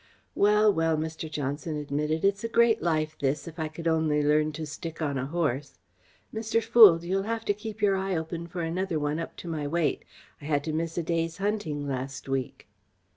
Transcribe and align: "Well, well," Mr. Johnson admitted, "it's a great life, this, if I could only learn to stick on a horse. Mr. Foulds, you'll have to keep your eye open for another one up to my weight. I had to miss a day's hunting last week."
"Well, 0.33 0.73
well," 0.73 0.97
Mr. 0.97 1.29
Johnson 1.29 1.77
admitted, 1.77 2.25
"it's 2.25 2.43
a 2.43 2.47
great 2.49 2.81
life, 2.81 3.15
this, 3.19 3.47
if 3.47 3.59
I 3.59 3.67
could 3.67 3.87
only 3.87 4.23
learn 4.23 4.51
to 4.53 4.65
stick 4.65 4.99
on 4.99 5.15
a 5.15 5.27
horse. 5.27 5.77
Mr. 6.33 6.59
Foulds, 6.59 7.05
you'll 7.05 7.21
have 7.29 7.45
to 7.45 7.53
keep 7.53 7.83
your 7.83 7.95
eye 7.95 8.15
open 8.15 8.47
for 8.47 8.63
another 8.63 8.97
one 8.99 9.19
up 9.19 9.35
to 9.37 9.47
my 9.47 9.67
weight. 9.67 10.03
I 10.41 10.45
had 10.45 10.63
to 10.63 10.73
miss 10.73 10.97
a 10.97 11.03
day's 11.03 11.37
hunting 11.37 11.87
last 11.87 12.27
week." 12.27 12.67